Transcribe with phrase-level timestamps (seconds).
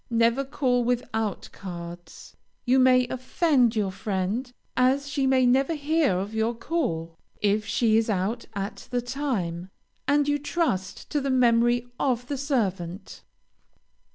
[0.09, 2.35] Never call without cards.
[2.65, 7.97] You may offend your friend, as she may never hear of your call, if she
[7.97, 9.69] is out at the time,
[10.07, 13.21] and you trust to the memory of the servant.